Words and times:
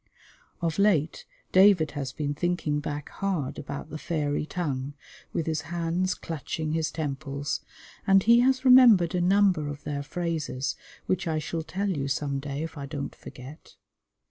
Of 0.61 0.79
late 0.79 1.27
David 1.51 1.91
has 1.91 2.11
been 2.11 2.33
thinking 2.33 2.79
back 2.79 3.09
hard 3.09 3.59
about 3.59 3.91
the 3.91 3.99
fairy 3.99 4.47
tongue, 4.47 4.95
with 5.31 5.45
his 5.45 5.61
hands 5.69 6.15
clutching 6.15 6.71
his 6.71 6.89
temples, 6.89 7.63
and 8.07 8.23
he 8.23 8.39
has 8.39 8.65
remembered 8.65 9.13
a 9.13 9.21
number 9.21 9.67
of 9.67 9.83
their 9.83 10.01
phrases 10.01 10.75
which 11.05 11.27
I 11.27 11.37
shall 11.37 11.61
tell 11.61 11.89
you 11.91 12.07
some 12.07 12.39
day 12.39 12.63
if 12.63 12.79
I 12.79 12.87
don't 12.87 13.13
forget. 13.13 13.75